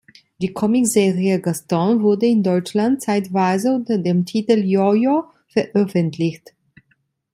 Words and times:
Die 0.41 0.51
Comic-Serie 0.51 1.39
"Gaston" 1.39 2.01
wurde 2.01 2.25
in 2.25 2.41
Deutschland 2.41 3.03
zeitweise 3.03 3.71
unter 3.71 3.99
dem 3.99 4.25
Titel 4.25 4.57
"Jo-Jo" 4.57 5.25
veröffentlicht. 5.53 6.55